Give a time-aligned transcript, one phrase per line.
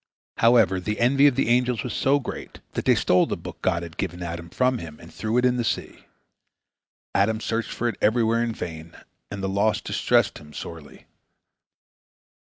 [0.37, 3.83] However, the envy of the angels was so great that they stole the book God
[3.83, 6.05] had given Adam from him, and threw it in the sea.
[7.13, 8.97] Adam searched for it everywhere in vain,
[9.29, 11.05] and the loss distressed him sorely.